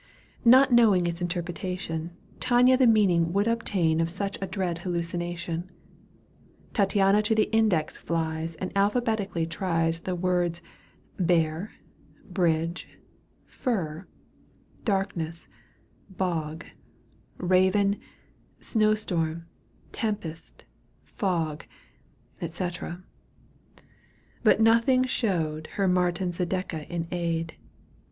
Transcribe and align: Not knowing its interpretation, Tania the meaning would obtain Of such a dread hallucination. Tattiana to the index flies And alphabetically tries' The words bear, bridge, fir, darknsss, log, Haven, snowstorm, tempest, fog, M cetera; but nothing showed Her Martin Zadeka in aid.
Not 0.43 0.71
knowing 0.71 1.05
its 1.05 1.21
interpretation, 1.21 2.17
Tania 2.39 2.75
the 2.75 2.87
meaning 2.87 3.31
would 3.33 3.47
obtain 3.47 4.01
Of 4.01 4.09
such 4.09 4.35
a 4.41 4.47
dread 4.47 4.79
hallucination. 4.79 5.69
Tattiana 6.73 7.21
to 7.21 7.35
the 7.35 7.51
index 7.53 7.99
flies 7.99 8.55
And 8.55 8.75
alphabetically 8.75 9.45
tries' 9.45 9.99
The 9.99 10.15
words 10.15 10.59
bear, 11.19 11.73
bridge, 12.27 12.87
fir, 13.45 14.07
darknsss, 14.83 15.47
log, 16.17 16.65
Haven, 17.39 17.99
snowstorm, 18.59 19.45
tempest, 19.91 20.63
fog, 21.03 21.65
M 22.41 22.49
cetera; 22.49 23.03
but 24.41 24.59
nothing 24.59 25.03
showed 25.03 25.67
Her 25.73 25.87
Martin 25.87 26.31
Zadeka 26.31 26.89
in 26.89 27.07
aid. 27.11 27.53